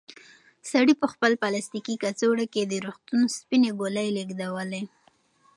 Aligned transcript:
سړي 0.71 0.93
په 1.01 1.07
خپل 1.13 1.31
پلاستیکي 1.41 1.95
کڅوړه 2.03 2.45
کې 2.53 2.61
د 2.65 2.73
روغتون 2.85 3.21
سپینې 3.35 3.71
ګولۍ 3.79 4.07
لېږدولې. 4.15 4.83